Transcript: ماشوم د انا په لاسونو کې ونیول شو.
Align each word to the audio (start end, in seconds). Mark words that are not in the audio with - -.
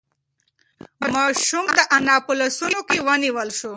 ماشوم 1.15 1.65
د 1.77 1.79
انا 1.97 2.15
په 2.25 2.33
لاسونو 2.39 2.79
کې 2.89 2.97
ونیول 3.07 3.49
شو. 3.59 3.69